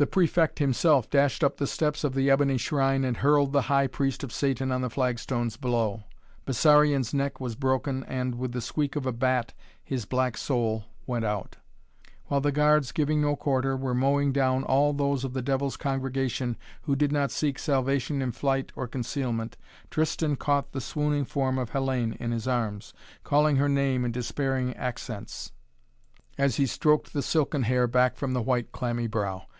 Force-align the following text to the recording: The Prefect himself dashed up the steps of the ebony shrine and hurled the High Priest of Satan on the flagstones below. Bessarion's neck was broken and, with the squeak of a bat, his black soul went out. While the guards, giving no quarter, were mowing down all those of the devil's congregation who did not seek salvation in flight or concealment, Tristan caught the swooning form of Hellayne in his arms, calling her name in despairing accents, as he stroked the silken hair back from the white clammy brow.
The 0.00 0.06
Prefect 0.06 0.60
himself 0.60 1.10
dashed 1.10 1.44
up 1.44 1.58
the 1.58 1.66
steps 1.66 2.04
of 2.04 2.14
the 2.14 2.30
ebony 2.30 2.56
shrine 2.56 3.04
and 3.04 3.18
hurled 3.18 3.52
the 3.52 3.60
High 3.68 3.86
Priest 3.86 4.24
of 4.24 4.32
Satan 4.32 4.72
on 4.72 4.80
the 4.80 4.88
flagstones 4.88 5.58
below. 5.58 6.04
Bessarion's 6.46 7.12
neck 7.12 7.38
was 7.38 7.54
broken 7.54 8.02
and, 8.04 8.36
with 8.36 8.52
the 8.52 8.62
squeak 8.62 8.96
of 8.96 9.04
a 9.04 9.12
bat, 9.12 9.52
his 9.84 10.06
black 10.06 10.38
soul 10.38 10.86
went 11.06 11.26
out. 11.26 11.56
While 12.28 12.40
the 12.40 12.50
guards, 12.50 12.92
giving 12.92 13.20
no 13.20 13.36
quarter, 13.36 13.76
were 13.76 13.92
mowing 13.94 14.32
down 14.32 14.64
all 14.64 14.94
those 14.94 15.22
of 15.22 15.34
the 15.34 15.42
devil's 15.42 15.76
congregation 15.76 16.56
who 16.84 16.96
did 16.96 17.12
not 17.12 17.30
seek 17.30 17.58
salvation 17.58 18.22
in 18.22 18.32
flight 18.32 18.72
or 18.74 18.88
concealment, 18.88 19.58
Tristan 19.90 20.34
caught 20.34 20.72
the 20.72 20.80
swooning 20.80 21.26
form 21.26 21.58
of 21.58 21.72
Hellayne 21.72 22.14
in 22.16 22.30
his 22.30 22.48
arms, 22.48 22.94
calling 23.22 23.56
her 23.56 23.68
name 23.68 24.06
in 24.06 24.12
despairing 24.12 24.72
accents, 24.78 25.52
as 26.38 26.56
he 26.56 26.64
stroked 26.64 27.12
the 27.12 27.20
silken 27.20 27.64
hair 27.64 27.86
back 27.86 28.16
from 28.16 28.32
the 28.32 28.40
white 28.40 28.72
clammy 28.72 29.06
brow. 29.06 29.42